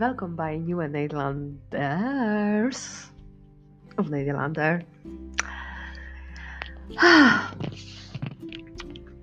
welkom 0.00 0.34
bij 0.34 0.58
Nieuwe 0.58 0.86
Nederlanders. 0.86 3.10
Of 3.96 4.08
Nederlander. 4.08 4.84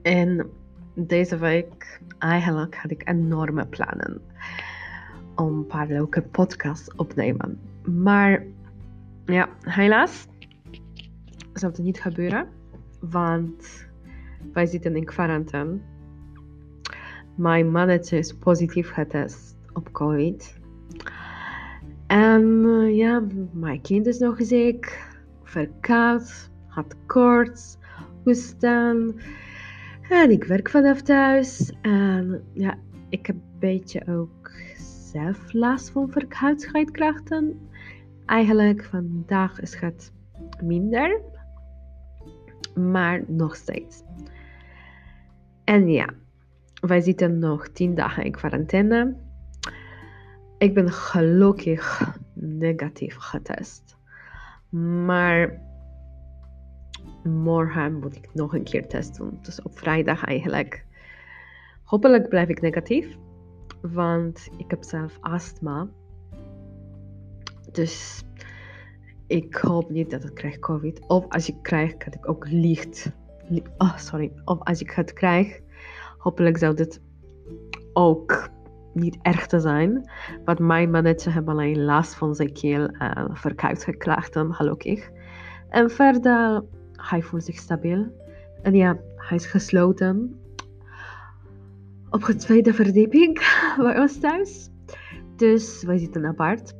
En 0.01 0.49
deze 0.93 1.37
week 1.37 2.01
eigenlijk 2.19 2.75
had 2.75 2.91
ik 2.91 3.09
enorme 3.09 3.67
plannen 3.67 4.21
om 5.35 5.57
een 5.57 5.67
paar 5.67 5.87
leuke 5.87 6.21
podcasts 6.21 6.95
opnemen. 6.95 7.59
Maar 7.83 8.43
ja, 9.25 9.49
helaas 9.61 10.27
zou 11.53 11.71
het 11.71 11.81
niet 11.81 12.01
gebeuren, 12.01 12.47
want 12.99 13.87
wij 14.53 14.65
zitten 14.65 14.95
in 14.95 15.05
quarantaine. 15.05 15.79
Mijn 17.35 17.71
manager 17.71 18.17
is 18.17 18.33
positief 18.33 18.91
getest 18.91 19.55
op 19.73 19.91
COVID. 19.91 20.56
En 22.07 22.65
eh, 22.65 22.95
ja, 22.95 23.23
mijn 23.51 23.81
kind 23.81 24.05
is 24.05 24.19
nog 24.19 24.35
ziek, 24.39 25.05
verkoud, 25.43 26.49
had 26.67 26.95
koorts, 27.05 27.77
hoesten. 28.23 29.15
En 30.09 30.31
ik 30.31 30.43
werk 30.43 30.69
vanaf 30.69 31.01
thuis. 31.01 31.73
En 31.81 32.43
ja, 32.53 32.77
ik 33.09 33.25
heb 33.25 33.35
een 33.35 33.59
beetje 33.59 34.07
ook 34.07 34.51
zelf 35.11 35.53
last 35.53 35.89
van 35.89 36.11
verkoudheidskrachten. 36.11 37.69
Eigenlijk 38.25 38.83
vandaag 38.83 39.59
is 39.59 39.79
het 39.79 40.11
minder, 40.63 41.21
maar 42.75 43.23
nog 43.27 43.55
steeds. 43.55 44.03
En 45.63 45.89
ja, 45.89 46.09
wij 46.81 47.01
zitten 47.01 47.39
nog 47.39 47.67
10 47.67 47.95
dagen 47.95 48.23
in 48.23 48.31
quarantaine. 48.31 49.15
Ik 50.57 50.73
ben 50.73 50.91
gelukkig 50.91 52.15
negatief 52.33 53.15
getest. 53.15 53.97
Maar 54.69 55.61
morgen 57.23 57.99
moet 57.99 58.15
ik 58.15 58.29
nog 58.33 58.53
een 58.53 58.63
keer 58.63 58.87
testen. 58.87 59.39
Dus 59.41 59.61
op 59.61 59.77
vrijdag 59.77 60.23
eigenlijk. 60.23 60.85
Hopelijk 61.83 62.29
blijf 62.29 62.47
ik 62.47 62.61
negatief. 62.61 63.17
Want 63.81 64.49
ik 64.57 64.69
heb 64.69 64.83
zelf 64.83 65.17
astma. 65.21 65.87
Dus 67.71 68.23
ik 69.27 69.55
hoop 69.55 69.89
niet 69.89 70.09
dat 70.09 70.23
ik 70.23 70.33
krijg 70.33 70.59
COVID. 70.59 71.07
Of 71.07 71.25
als 71.29 71.49
ik 71.49 71.55
krijg, 71.61 71.97
kan 71.97 72.13
ik 72.13 72.29
ook 72.29 72.47
licht. 72.49 73.11
Oh, 73.77 73.97
sorry. 73.97 74.31
Of 74.45 74.59
als 74.59 74.81
ik 74.81 74.91
het 74.91 75.13
krijg, 75.13 75.61
hopelijk 76.17 76.57
zou 76.57 76.75
dit 76.75 77.01
ook 77.93 78.49
niet 78.99 79.17
erg 79.21 79.47
te 79.47 79.59
zijn. 79.59 80.09
Want 80.45 80.59
mijn 80.59 80.91
mannetje 80.91 81.31
heeft 81.31 81.47
alleen 81.47 81.83
last 81.83 82.15
van 82.15 82.35
zijn 82.35 82.53
keel 82.53 82.87
en 82.87 83.29
verkoudheidsklachten, 83.31 84.53
gelukkig. 84.53 85.09
En 85.69 85.89
verder, 85.89 86.63
hij 86.91 87.21
voelt 87.21 87.43
zich 87.43 87.57
stabiel. 87.57 88.05
En 88.61 88.75
ja, 88.75 88.97
hij 89.15 89.37
is 89.37 89.45
gesloten 89.45 90.39
op 92.09 92.25
de 92.25 92.35
tweede 92.35 92.73
verdieping 92.73 93.39
bij 93.77 93.99
ons 93.99 94.19
thuis. 94.19 94.69
Dus 95.35 95.83
wij 95.83 95.97
zitten 95.97 96.25
apart. 96.25 96.73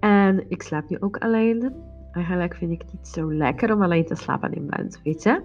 En 0.00 0.44
ik 0.50 0.62
slaap 0.62 0.88
nu 0.88 0.96
ook 1.00 1.16
alleen. 1.16 1.72
Eigenlijk 2.12 2.54
vind 2.54 2.72
ik 2.72 2.82
het 2.82 2.92
niet 2.92 3.08
zo 3.08 3.32
lekker 3.32 3.74
om 3.74 3.82
alleen 3.82 4.06
te 4.06 4.14
slapen 4.14 4.52
in 4.52 4.66
bed, 4.66 5.00
weet 5.02 5.22
je. 5.22 5.42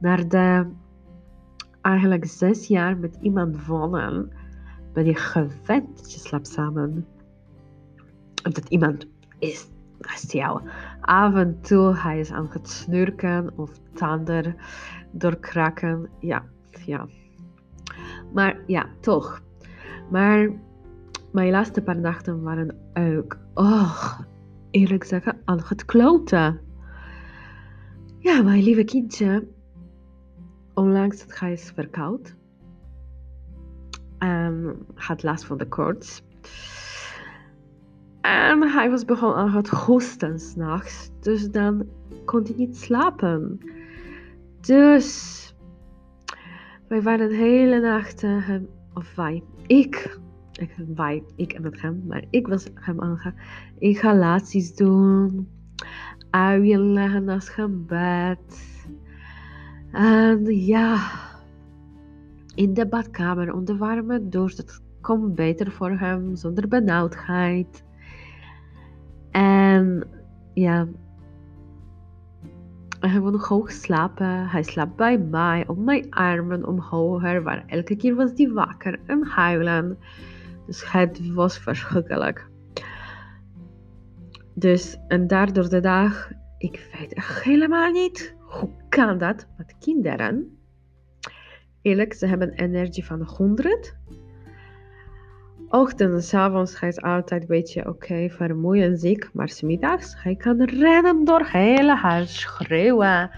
Maar 0.00 0.28
de, 0.28 0.66
eigenlijk 1.80 2.24
zes 2.24 2.66
jaar 2.66 2.96
met 2.96 3.16
iemand 3.20 3.66
wonen 3.66 4.30
ben 4.96 5.04
je 5.04 5.14
gewend 5.14 5.96
dat 5.96 6.12
je 6.12 6.18
slaapt 6.18 6.48
samen. 6.48 7.06
Of 8.44 8.52
dat 8.52 8.68
iemand 8.68 9.06
is 9.38 9.68
naast 9.98 10.32
jou. 10.32 10.60
Af 11.00 11.34
en 11.34 11.60
toe 11.60 11.96
hij 11.96 12.18
is 12.18 12.32
aan 12.32 12.48
het 12.50 12.68
snurken 12.68 13.50
of 13.56 13.70
tanden 13.92 14.56
doorkraken. 15.10 16.08
Ja, 16.20 16.44
ja. 16.84 17.06
Maar 18.32 18.60
ja, 18.66 18.86
toch. 19.00 19.42
Maar 20.10 20.50
mijn 21.32 21.50
laatste 21.50 21.82
paar 21.82 22.00
nachten 22.00 22.42
waren 22.42 22.76
ook, 22.94 23.38
oh, 23.54 24.20
eerlijk 24.70 25.04
zeggen, 25.04 25.40
aan 25.44 25.60
het 25.66 25.84
kloten. 25.84 26.60
Ja, 28.18 28.42
mijn 28.42 28.62
lieve 28.62 28.84
kindje. 28.84 29.46
Onlangs 30.74 31.20
had 31.20 31.38
hij 31.38 31.52
is 31.52 31.70
verkoud 31.74 32.36
en 34.18 34.76
had 34.94 35.22
last 35.22 35.44
van 35.44 35.58
de 35.58 35.68
koorts. 35.68 36.22
En 38.20 38.62
hij 38.62 38.90
was 38.90 39.04
begonnen 39.04 39.38
aan 39.38 39.50
het 39.50 39.68
hoesten 39.68 40.38
s'nachts. 40.40 41.10
Dus 41.20 41.50
dan 41.50 41.86
kon 42.24 42.42
hij 42.42 42.54
niet 42.56 42.76
slapen. 42.76 43.60
Dus 44.60 45.34
wij 46.88 47.02
waren 47.02 47.28
de 47.28 47.34
hele 47.36 47.80
nacht, 47.80 48.22
uh, 48.22 48.54
of 48.94 49.14
wij, 49.14 49.42
ik, 49.66 50.18
ik, 50.52 50.74
wij, 50.94 51.22
ik 51.36 51.52
en 51.52 51.62
met 51.62 51.80
hem, 51.80 52.02
maar 52.06 52.24
ik 52.30 52.46
was 52.46 52.66
hem 52.74 53.00
aangegaan. 53.00 53.34
Inhalaties 53.78 54.74
doen, 54.74 55.48
uien 56.30 56.92
leggen 56.92 57.24
naast 57.24 57.56
hem 57.56 57.86
bed. 57.86 58.64
En 59.92 60.44
ja, 60.44 61.10
in 62.56 62.74
de 62.74 62.86
badkamer 62.86 63.54
onder 63.54 63.76
warme 63.76 64.28
douche. 64.28 64.56
Dat 64.56 64.82
komt 65.00 65.34
beter 65.34 65.70
voor 65.72 65.90
hem 65.90 66.36
zonder 66.36 66.68
benauwdheid. 66.68 67.84
En 69.30 70.08
ja, 70.54 70.86
hij 73.00 73.20
wil 73.20 73.38
hoog 73.38 73.70
slapen. 73.70 74.48
Hij 74.48 74.62
slaapt 74.62 74.96
bij 74.96 75.18
mij 75.18 75.64
op 75.66 75.78
mijn 75.78 76.10
armen 76.10 76.66
omhoog. 76.66 77.22
Maar 77.22 77.64
elke 77.66 77.96
keer 77.96 78.14
was 78.14 78.30
hij 78.34 78.48
wakker 78.48 78.98
en 79.06 79.26
huilen. 79.26 79.98
Dus 80.66 80.92
het 80.92 81.32
was 81.32 81.58
verschrikkelijk. 81.58 82.48
Dus, 84.54 84.98
en 85.08 85.26
daardoor 85.26 85.68
de 85.68 85.80
dag, 85.80 86.30
ik 86.58 86.90
weet 86.92 87.24
helemaal 87.42 87.90
niet 87.90 88.36
hoe 88.38 88.70
kan 88.88 89.18
dat 89.18 89.46
met 89.56 89.74
kinderen 89.78 90.55
Eerlijk, 91.86 92.14
ze 92.14 92.26
hebben 92.26 92.52
energie 92.52 93.04
van 93.04 93.22
100. 93.22 93.96
Ochtends 95.68 96.32
en 96.32 96.38
avonds 96.38 96.80
hij 96.80 96.88
is 96.88 97.00
altijd 97.00 97.40
een 97.40 97.48
beetje 97.48 97.80
oké, 97.80 97.90
okay, 97.90 98.30
vermoeid 98.30 98.82
en 98.82 98.96
ziek. 98.96 99.30
Maar 99.32 99.48
smiddags, 99.48 100.22
hij 100.22 100.36
kan 100.36 100.62
rennen 100.62 101.24
door 101.24 101.44
hele 101.44 101.94
huis, 101.94 102.40
schreeuwen. 102.40 103.30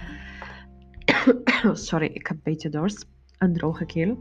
Sorry, 1.72 2.06
ik 2.06 2.26
heb 2.26 2.36
een 2.36 2.42
beetje 2.42 2.68
dorst. 2.68 3.06
Een 3.38 3.52
droge 3.52 3.86
keel. 3.86 4.18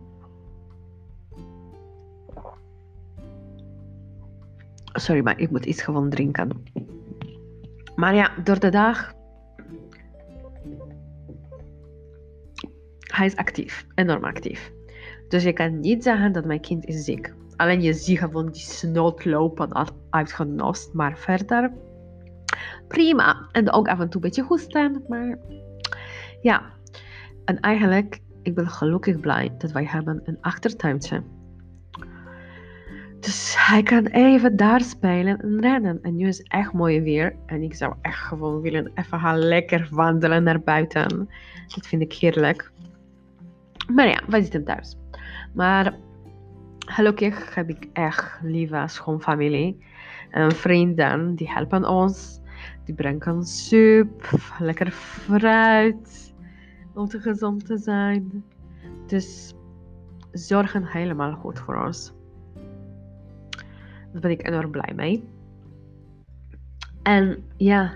Sorry, 4.94 5.22
maar 5.22 5.40
ik 5.40 5.52
moet 5.52 5.66
iets 5.66 5.82
gewoon 5.82 6.10
drinken. 6.10 6.64
Maar 7.96 8.16
ja, 8.16 8.32
door 8.44 8.60
de 8.60 8.70
dag 8.70 9.17
hij 13.14 13.26
is 13.26 13.36
actief, 13.36 13.86
enorm 13.96 14.24
actief. 14.24 14.72
Dus 15.28 15.44
je 15.44 15.54
kan 15.54 15.80
niet 15.80 16.04
zeggen 16.04 16.32
dat 16.32 16.46
mijn 16.46 16.62
kind 16.62 16.86
is 16.86 17.04
ziek. 17.04 17.34
Alleen 17.56 17.82
je 17.82 17.94
ziet 17.94 18.20
gewoon 18.20 18.52
die 18.52 18.62
snoot 18.62 19.26
lopen 19.26 19.92
uitgenost. 20.10 20.94
Maar 20.94 21.18
verder, 21.18 21.72
prima. 22.88 23.48
En 23.52 23.72
ook 23.72 23.88
af 23.88 24.00
en 24.00 24.10
toe 24.10 24.22
een 24.22 24.28
beetje 24.28 24.44
hoesten. 24.44 25.04
Maar 25.08 25.40
ja, 26.42 26.64
en 27.46 27.60
eigenlijk, 27.60 28.20
ik 28.42 28.56
ben 28.56 28.70
gelukkig 28.70 29.20
blij 29.20 29.56
dat 29.58 29.72
wij 29.72 29.86
hebben 29.86 30.22
een 30.24 30.38
achtertuintje. 30.42 31.24
Dus 33.20 33.56
hij 33.58 33.84
kan 33.84 34.06
even 34.06 34.56
daar 34.56 34.82
spelen 34.82 35.42
en 35.42 35.62
rennen. 35.62 36.00
En 36.02 36.16
nu 36.16 36.28
is 36.28 36.38
het 36.38 36.52
echt 36.52 36.74
mooi 36.74 37.02
weer. 37.02 37.36
En 37.46 37.64
ik 37.64 37.76
zou 37.76 37.94
echt 38.02 38.20
gewoon 38.20 38.62
willen 38.62 38.92
even 38.94 39.20
gaan 39.20 39.38
lekker 39.38 39.88
wandelen 39.92 40.44
naar 40.44 40.62
buiten. 40.62 41.30
Dat 41.68 41.88
vind 41.88 42.02
ik 42.02 42.14
heerlijk. 42.14 42.72
Maar 43.94 44.08
ja, 44.08 44.22
wij 44.28 44.42
zitten 44.42 44.64
thuis. 44.64 44.98
Maar 45.54 45.96
gelukkig 46.80 47.56
heb 47.56 47.70
ik 47.70 47.90
echt 47.94 48.40
lieve 48.42 48.84
schoonfamilie. 48.86 49.86
En 50.30 50.52
vrienden, 50.52 51.36
die 51.36 51.52
helpen 51.52 51.90
ons. 51.90 52.40
Die 52.84 52.96
brengen 52.96 53.44
soep, 53.44 54.30
lekker 54.60 54.92
fruit. 54.92 56.34
Om 56.94 57.08
te 57.08 57.20
gezond 57.20 57.66
te 57.66 57.78
zijn. 57.78 58.44
Dus 59.06 59.54
zorgen 60.32 60.86
helemaal 60.86 61.34
goed 61.34 61.60
voor 61.60 61.84
ons. 61.86 62.14
Daar 64.12 64.22
ben 64.22 64.32
ik 64.32 64.48
enorm 64.48 64.72
blij 64.72 64.94
mee. 64.96 65.30
En 67.04 67.44
ja, 67.58 67.94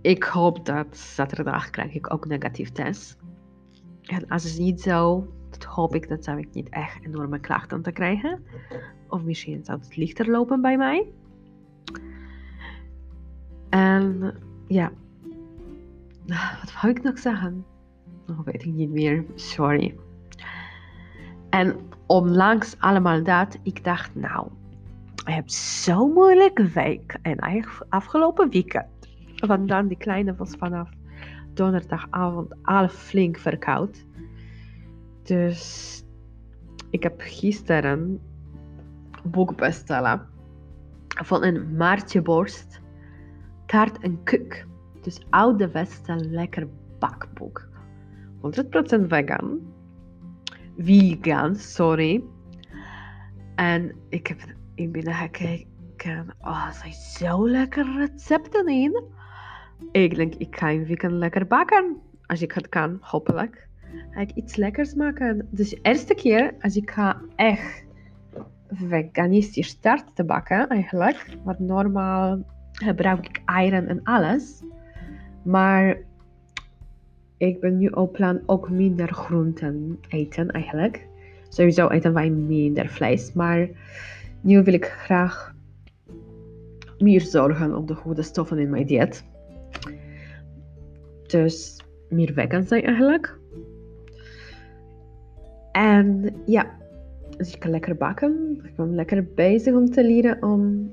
ik 0.00 0.22
hoop 0.22 0.66
dat 0.66 0.96
zaterdag 0.96 1.70
krijg 1.70 1.94
ik 1.94 2.12
ook 2.12 2.26
negatief 2.26 2.70
test. 2.70 3.18
En 4.02 4.28
als 4.28 4.44
het 4.44 4.58
niet 4.58 4.80
zo, 4.80 5.26
dat 5.50 5.64
hoop 5.64 5.94
ik 5.94 6.08
dat 6.08 6.24
zou 6.24 6.38
ik 6.38 6.48
niet 6.52 6.68
echt 6.68 7.04
enorme 7.04 7.38
klachten 7.38 7.82
te 7.82 7.92
krijgen. 7.92 8.44
Of 9.08 9.22
misschien 9.22 9.64
zou 9.64 9.78
het 9.78 9.96
lichter 9.96 10.30
lopen 10.30 10.60
bij 10.60 10.76
mij. 10.76 11.06
En 13.68 14.34
ja, 14.66 14.92
wat 16.60 16.72
wou 16.80 16.94
ik 16.94 17.02
nog 17.02 17.18
zeggen? 17.18 17.64
Oh, 18.28 18.40
weet 18.44 18.64
ik 18.64 18.72
niet 18.72 18.90
meer. 18.90 19.24
Sorry. 19.34 19.94
En 21.50 21.76
onlangs 22.06 22.76
allemaal 22.78 23.22
dat, 23.22 23.58
ik 23.62 23.84
dacht, 23.84 24.14
nou, 24.14 24.46
ik 25.14 25.34
heb 25.34 25.50
zo'n 25.50 26.12
moeilijke 26.12 26.68
week. 26.68 27.18
En 27.22 27.36
eigenlijk 27.38 27.84
afgelopen 27.88 28.50
weekend. 28.50 28.86
Want 29.46 29.68
dan 29.68 29.86
die 29.86 29.96
kleine 29.96 30.34
was 30.34 30.50
vanaf 30.58 30.90
donderdagavond 31.56 32.54
al 32.62 32.88
flink 32.88 33.38
verkoud. 33.38 34.04
Dus 35.22 36.02
ik 36.90 37.02
heb 37.02 37.20
gisteren 37.20 38.20
boek 39.24 39.56
bestellen 39.56 40.28
van 41.06 41.44
een 41.44 41.76
Maartje 41.76 42.22
Borst. 42.22 42.80
Taart 43.66 43.98
en 43.98 44.22
kuk. 44.22 44.66
Dus 45.02 45.20
oude 45.30 45.70
Westen 45.70 46.30
lekker 46.30 46.68
bakboek. 46.98 47.68
100% 48.36 49.06
vegan. 49.06 49.60
Vegan, 50.78 51.56
sorry. 51.56 52.24
En 53.54 53.94
ik 54.08 54.26
heb 54.26 54.40
in 54.74 54.92
binnen 54.92 55.14
gekeken. 55.14 56.34
Oh, 56.40 56.66
er 56.66 56.72
zijn 56.72 56.92
zo 56.92 57.48
lekker 57.48 57.96
recepten 57.96 58.68
in. 58.68 59.04
Ik 59.92 60.14
denk, 60.14 60.34
ik 60.34 60.56
ga 60.56 60.70
een 60.70 60.86
weekend 60.86 61.12
lekker 61.12 61.46
bakken. 61.46 61.96
Als 62.26 62.42
ik 62.42 62.52
het 62.52 62.68
kan, 62.68 62.98
hopelijk. 63.00 63.68
Ga 64.10 64.20
ik 64.20 64.30
iets 64.30 64.56
lekkers 64.56 64.94
maken. 64.94 65.48
Dus 65.50 65.70
de 65.70 65.78
eerste 65.82 66.14
keer 66.14 66.54
als 66.60 66.76
ik 66.76 66.90
ga 66.90 67.20
echt 67.36 67.84
veganistisch 68.68 69.68
start 69.68 70.16
te 70.16 70.24
bakken, 70.24 70.68
eigenlijk. 70.68 71.26
Want 71.44 71.58
normaal 71.58 72.42
gebruik 72.72 73.26
ik 73.26 73.42
eieren 73.44 73.88
en 73.88 74.02
alles. 74.02 74.62
Maar 75.42 75.98
ik 77.36 77.60
ben 77.60 77.78
nu 77.78 77.86
op 77.86 78.12
plan 78.12 78.40
ook 78.46 78.70
minder 78.70 79.12
groenten 79.12 79.98
eten 80.08 80.50
eigenlijk. 80.50 81.06
Sowieso 81.48 81.88
eten 81.88 82.12
wij 82.12 82.30
minder 82.30 82.88
vlees. 82.88 83.32
Maar 83.32 83.68
nu 84.40 84.62
wil 84.62 84.74
ik 84.74 84.84
graag 84.84 85.54
meer 86.98 87.20
zorgen 87.20 87.76
op 87.76 87.88
de 87.88 87.94
goede 87.94 88.22
stoffen 88.22 88.58
in 88.58 88.70
mijn 88.70 88.86
dieet. 88.86 89.24
Dus 91.32 91.80
meer 92.08 92.32
vegan 92.32 92.62
zijn 92.62 92.84
eigenlijk. 92.84 93.38
En 95.72 96.34
ja, 96.46 96.70
dus 97.36 97.54
ik 97.54 97.60
kan 97.60 97.70
lekker 97.70 97.96
bakken. 97.96 98.60
Ik 98.64 98.76
ben 98.76 98.94
lekker 98.94 99.24
bezig 99.34 99.74
om 99.74 99.90
te 99.90 100.04
leren 100.04 100.42
om 100.42 100.92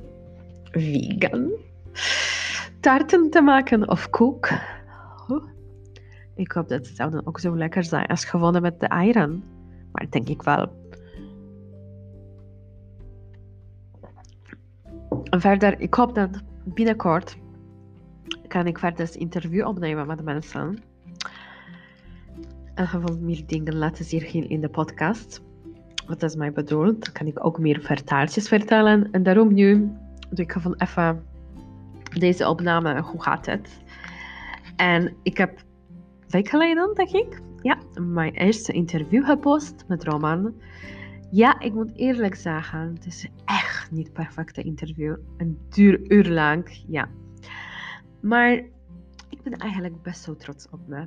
vegan 0.71 1.51
taarten 2.80 3.30
te 3.30 3.41
maken 3.41 3.89
of 3.89 4.09
koek. 4.09 4.50
Ik 6.36 6.51
hoop 6.51 6.68
dat 6.68 6.88
het 6.88 6.97
dan 6.97 7.25
ook 7.25 7.39
zo 7.39 7.57
lekker 7.57 7.83
zijn 7.83 8.06
als 8.06 8.25
gewonnen 8.25 8.62
met 8.62 8.80
de 8.80 8.88
eieren. 8.88 9.44
Maar 9.92 10.06
denk 10.09 10.30
ik 10.30 10.42
wel. 10.42 10.68
Verder, 15.24 15.80
ik 15.80 15.94
hoop 15.94 16.15
dat 16.15 16.42
binnenkort 16.63 17.38
kan 18.50 18.68
ik 18.68 18.80
verder 18.80 19.10
een 19.13 19.19
interview 19.19 19.68
opnemen 19.68 20.07
met 20.07 20.24
mensen. 20.24 20.78
En 22.74 22.88
gewoon 22.88 23.25
meer 23.25 23.44
dingen 23.46 23.75
laten 23.75 24.06
zien 24.06 24.50
in 24.50 24.62
de 24.62 24.69
podcast. 24.69 25.42
Wat 26.07 26.24
is 26.24 26.36
mij 26.36 26.51
bedoeld? 26.51 27.04
Dan 27.04 27.13
kan 27.13 27.28
ik 27.28 27.46
ook 27.46 27.60
meer 27.60 27.81
vertaaltjes 27.81 28.48
vertellen. 28.48 29.12
En 29.12 29.24
daarom 29.24 29.54
nu 29.54 29.92
doe 30.30 30.46
ik 30.46 30.51
gewoon 30.51 30.75
even 30.78 31.24
deze 32.19 32.48
opname. 32.50 33.01
Hoe 33.01 33.24
gaat 33.24 33.46
het? 33.46 33.81
En 34.75 35.16
ik 35.24 35.38
heb 35.38 35.63
week 36.28 36.50
geleden, 36.50 36.95
denk 36.95 37.10
ik, 37.10 37.42
ja, 37.62 37.78
mijn 38.02 38.34
eerste 38.34 38.72
interview 38.72 39.25
gepost 39.25 39.84
met 39.88 40.04
Roman. 40.04 40.54
Ja, 41.31 41.60
ik 41.60 41.74
moet 41.74 41.92
eerlijk 41.95 42.36
zeggen, 42.36 42.94
het 42.94 43.06
is 43.06 43.28
echt 43.45 43.92
niet 43.92 44.13
perfecte 44.13 44.62
interview. 44.62 45.16
Een 45.38 45.57
duur 45.69 46.12
uur 46.12 46.30
lang, 46.30 46.84
ja. 46.88 47.10
Maar 48.19 48.51
ik 49.30 49.44
ben 49.44 49.54
eigenlijk 49.54 50.01
best 50.01 50.24
zo 50.24 50.36
trots 50.36 50.68
op 50.71 50.80
me. 50.88 51.06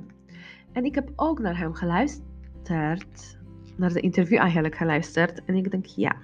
En 0.71 0.85
ik 0.85 0.95
heb 0.95 1.11
ook 1.15 1.39
naar 1.39 1.57
hem 1.57 1.73
geluisterd, 1.73 3.37
naar 3.75 3.93
de 3.93 3.99
interview 3.99 4.37
eigenlijk 4.37 4.75
geluisterd. 4.75 5.45
En 5.45 5.55
ik 5.55 5.71
denk, 5.71 5.85
ja, 5.85 6.15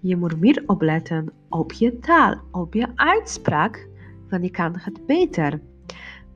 je 0.00 0.16
moet 0.16 0.40
meer 0.40 0.62
opletten 0.66 1.32
op 1.48 1.72
je 1.72 1.98
taal, 1.98 2.40
op 2.50 2.74
je 2.74 2.88
uitspraak, 2.94 3.88
want 4.28 4.44
je 4.44 4.50
kan 4.50 4.76
het 4.78 5.06
beter. 5.06 5.60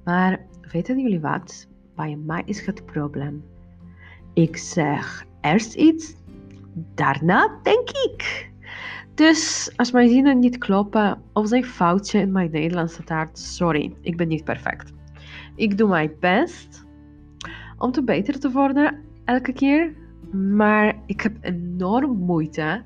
Maar 0.05 0.41
weten 0.73 1.00
jullie 1.00 1.20
wat? 1.20 1.69
Bij 1.94 2.17
mij 2.17 2.43
is 2.44 2.67
het 2.67 2.87
probleem. 2.87 3.44
Ik 4.32 4.56
zeg 4.56 5.26
eerst 5.41 5.75
iets, 5.75 6.14
daarna 6.94 7.58
denk 7.62 7.88
ik. 7.91 8.50
Dus 9.14 9.72
als 9.76 9.90
mijn 9.90 10.08
zinnen 10.08 10.38
niet 10.38 10.58
kloppen 10.58 11.22
of 11.32 11.49
zijn 11.49 11.64
foutje 11.64 12.19
in 12.19 12.32
mijn 12.32 12.50
Nederlandse 12.50 13.05
taart, 13.05 13.38
sorry, 13.38 13.94
ik 14.00 14.16
ben 14.16 14.28
niet 14.28 14.44
perfect. 14.44 14.93
Ik 15.55 15.78
doe 15.78 15.88
mijn 15.88 16.12
best 16.20 16.84
om 17.78 17.93
te 17.93 18.05
beter 18.05 18.40
te 18.40 18.50
worden 18.50 18.99
elke 19.25 19.52
keer, 19.52 19.94
maar 20.32 20.94
ik 21.06 21.20
heb 21.20 21.37
enorm 21.40 22.16
moeite 22.16 22.82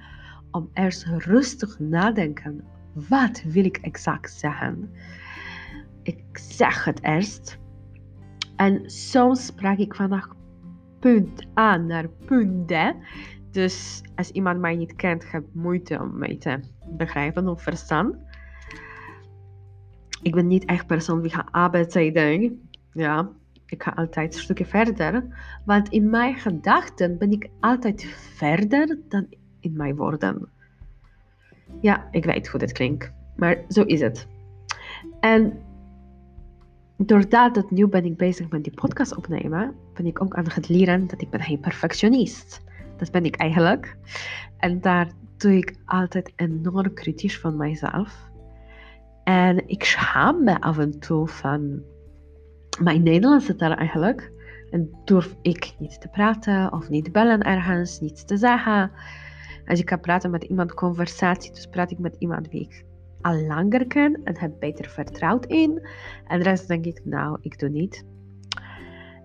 om 0.51 0.71
eerst 0.75 1.07
rustig 1.07 1.79
nadenken. 1.79 2.65
Wat 3.09 3.43
wil 3.43 3.65
ik 3.65 3.77
exact 3.77 4.33
zeggen? 4.33 4.91
Ik 6.03 6.25
zeg 6.33 6.85
het 6.85 7.03
eerst 7.03 7.59
en 8.57 8.91
soms 8.91 9.47
spreek 9.47 9.79
ik 9.79 9.95
vandaag 9.95 10.29
punt 11.01 11.47
A 11.59 11.77
naar 11.77 12.09
punt 12.09 12.69
D. 12.69 12.73
Dus 13.51 14.03
als 14.15 14.31
iemand 14.31 14.61
mij 14.61 14.77
niet 14.77 14.97
kent, 14.97 15.31
heb 15.31 15.43
ik 15.43 15.55
moeite 15.55 16.01
om 16.01 16.19
mij 16.19 16.37
te 16.37 16.61
begrijpen 16.89 17.49
of 17.49 17.63
verstaan. 17.63 18.27
Ik 20.23 20.35
ben 20.35 20.47
niet 20.47 20.65
echt 20.65 20.87
persoon 20.87 21.23
die 21.23 21.31
gaat 21.31 21.55
A, 21.55 21.69
B, 21.69 21.75
C, 21.75 22.15
D. 22.15 22.51
Ja, 22.93 23.31
ik 23.67 23.83
ga 23.83 23.91
altijd 23.91 24.35
een 24.35 24.41
stukje 24.41 24.67
verder. 24.67 25.25
Want 25.65 25.89
in 25.89 26.11
mijn 26.11 26.35
gedachten 26.35 27.19
ben 27.19 27.33
ik 27.33 27.49
altijd 27.61 28.05
verder 28.35 28.99
dan 29.09 29.27
in 29.61 29.77
mijn 29.77 29.97
woorden. 29.97 30.49
Ja, 31.81 32.09
ik 32.11 32.25
weet 32.25 32.49
hoe 32.49 32.61
dit 32.61 32.73
klinkt. 32.73 33.13
Maar 33.37 33.65
zo 33.69 33.83
is 33.83 34.01
het. 34.01 34.27
En 35.21 35.63
doordat 36.97 37.55
dat 37.55 37.71
nu 37.71 37.87
ben 37.87 38.05
ik 38.05 38.17
bezig 38.17 38.49
met 38.49 38.65
die 38.65 38.75
podcast 38.75 39.17
opnemen, 39.17 39.75
ben 39.95 40.07
ik 40.07 40.23
ook 40.23 40.35
aan 40.35 40.45
het 40.49 40.69
leren 40.69 41.07
dat 41.07 41.21
ik 41.21 41.31
ben 41.31 41.41
geen 41.41 41.61
perfectionist. 41.61 42.67
Dat 42.99 43.11
ben 43.11 43.25
ik 43.25 43.37
eigenlijk. 43.37 43.97
En 44.59 44.81
daar 44.81 45.09
doe 45.37 45.57
ik 45.57 45.75
altijd 45.85 46.33
enorm 46.37 46.95
kritisch 46.95 47.39
van 47.39 47.57
mijzelf. 47.57 48.31
En 49.25 49.69
ik 49.69 49.85
schaam 49.85 50.45
me 50.45 50.61
af 50.61 50.79
en 50.79 50.99
toe 50.99 51.27
van 51.27 51.83
mijn 52.83 53.03
Nederlandse 53.03 53.57
taal 53.57 53.75
eigenlijk. 53.75 54.33
En 54.71 54.91
durf 55.05 55.37
ik 55.43 55.75
niet 55.79 56.01
te 56.01 56.09
praten 56.09 56.73
of 56.73 56.89
niet 56.89 57.13
bellen 57.13 57.43
ergens, 57.43 58.01
niets 58.01 58.25
te 58.25 58.37
zeggen. 58.37 58.91
Als 59.67 59.81
ik 59.81 59.89
ga 59.89 59.97
praten 59.97 60.31
met 60.31 60.45
iemand, 60.45 60.75
conversatie, 60.75 61.53
dus 61.53 61.67
praat 61.67 61.91
ik 61.91 61.99
met 61.99 62.17
iemand 62.19 62.51
die 62.51 62.61
ik 62.61 62.85
al 63.21 63.47
langer 63.47 63.87
ken 63.87 64.21
en 64.25 64.39
heb 64.39 64.53
beter 64.59 64.89
vertrouwd 64.89 65.47
in. 65.47 65.87
En 66.27 66.39
de 66.39 66.45
rest 66.45 66.69
denk 66.69 66.85
ik, 66.85 67.01
nou, 67.05 67.39
ik 67.41 67.59
doe 67.59 67.69
niet. 67.69 68.05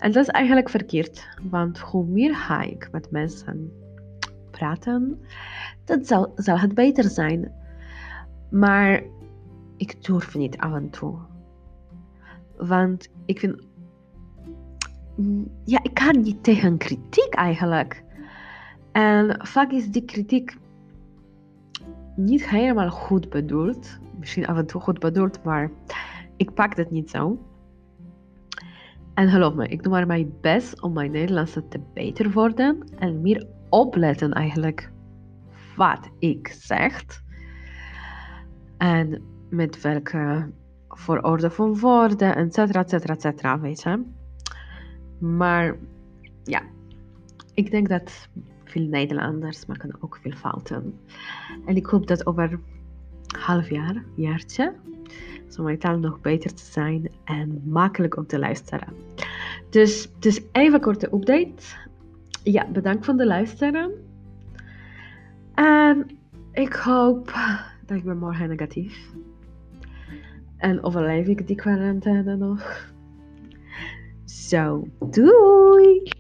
En 0.04 0.12
dat 0.12 0.24
is 0.24 0.30
eigenlijk 0.30 0.70
verkeerd, 0.70 1.28
want 1.50 1.80
hoe 1.80 2.06
meer 2.06 2.36
ga 2.36 2.62
ik 2.62 2.90
met 2.92 3.12
mensen 3.12 3.72
praten, 4.52 5.22
dat 5.86 6.08
zal, 6.08 6.32
zal 6.36 6.60
het 6.60 6.74
beter 6.74 7.04
zijn. 7.04 7.52
Maar 8.50 9.04
ik 9.78 10.04
durf 10.04 10.36
niet 10.36 10.58
af 10.58 10.74
en 10.74 10.90
toe. 10.90 11.18
Want 12.58 13.10
ik 13.26 13.40
vind, 13.40 13.62
ja, 15.64 15.80
ik 15.84 15.94
kan 15.94 16.22
niet 16.22 16.44
tegen 16.44 16.78
kritiek 16.78 17.34
eigenlijk. 17.34 18.04
En 18.92 19.48
vaak 19.48 19.72
is 19.72 19.92
die 19.92 20.06
kritiek 20.06 20.58
niet 22.16 22.50
helemaal 22.50 22.90
goed 22.90 23.30
bedoeld. 23.30 23.98
Misschien 24.20 24.48
af 24.48 24.58
en 24.58 24.66
toe 24.66 24.82
goed 24.82 25.00
bedoeld, 25.00 25.44
maar 25.44 25.72
ik 26.38 26.54
pak 26.54 26.76
het 26.76 26.92
niet 26.92 27.10
zo. 27.10 27.38
En 29.14 29.30
geloof 29.30 29.54
me, 29.54 29.68
ik 29.68 29.84
doe 29.84 29.92
maar 29.92 30.08
mijn 30.08 30.34
best 30.42 30.82
om 30.82 30.94
mijn 30.94 31.12
Nederlandse 31.12 31.68
te 31.68 31.80
beter 31.94 32.32
worden 32.32 32.84
en 32.96 33.22
meer 33.22 33.48
opletten 33.70 34.32
eigenlijk 34.34 34.92
wat 35.76 36.10
ik 36.20 36.48
zeg. 36.48 37.04
En 38.78 39.22
met 39.50 39.82
welke 39.82 40.50
voororde 40.88 41.50
van 41.50 41.80
woorden, 41.80 42.36
et 42.36 42.54
cetera, 42.54 42.80
et 42.80 42.90
cetera, 42.90 43.14
et 43.14 43.22
cetera, 43.22 43.60
weet 43.60 43.82
je. 43.82 44.04
Maar 45.20 45.76
ja, 46.44 46.62
ik 47.54 47.72
denk 47.72 47.90
dat 47.90 48.30
veel 48.64 48.88
Nederlanders 48.88 49.66
maken 49.66 49.96
ook 50.00 50.20
veel 50.22 50.32
fouten. 50.32 51.00
En 51.66 51.76
ik 51.76 51.86
hoop 51.86 52.08
dat 52.08 52.26
over 52.26 52.60
half 53.40 53.70
jaar, 53.70 54.04
jaartje, 54.16 54.74
zo 55.54 55.64
mijn 55.64 55.80
taal 55.80 55.98
nog 55.98 56.22
beter 56.22 56.54
te 56.54 56.64
zijn 56.64 57.10
en 57.24 57.62
makkelijk 57.66 58.18
om 58.18 58.28
te 58.28 58.40
luisteren. 58.40 58.94
Dus, 59.70 60.12
dus 60.20 60.42
even 60.52 60.82
korte 60.82 61.14
update. 61.14 61.64
Ja, 62.44 62.68
bedankt 62.72 63.06
voor 63.06 63.16
de 63.16 63.26
luisteren. 63.26 63.92
En 65.54 66.08
ik 66.52 66.74
hoop 66.74 67.34
dat 67.86 67.98
ik 67.98 68.04
ben 68.04 68.18
morgen 68.18 68.50
negatief. 68.50 69.12
En 70.58 70.84
overleef 70.84 71.28
ik 71.28 71.48
die 71.48 71.56
quarantaine 71.56 72.36
nog. 72.36 72.92
Zo, 74.26 74.88
doei! 75.00 76.12